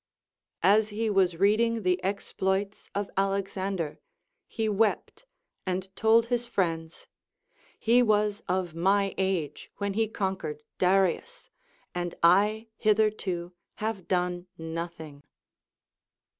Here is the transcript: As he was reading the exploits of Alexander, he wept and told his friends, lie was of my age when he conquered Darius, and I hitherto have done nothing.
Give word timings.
As 0.63 0.89
he 0.89 1.11
was 1.11 1.37
reading 1.37 1.83
the 1.83 2.03
exploits 2.03 2.89
of 2.95 3.11
Alexander, 3.15 3.99
he 4.47 4.67
wept 4.67 5.27
and 5.63 5.95
told 5.95 6.25
his 6.25 6.47
friends, 6.47 7.05
lie 7.85 8.01
was 8.01 8.41
of 8.49 8.73
my 8.73 9.13
age 9.19 9.69
when 9.77 9.93
he 9.93 10.07
conquered 10.07 10.63
Darius, 10.79 11.51
and 11.93 12.15
I 12.23 12.65
hitherto 12.79 13.53
have 13.75 14.07
done 14.07 14.47
nothing. 14.57 15.21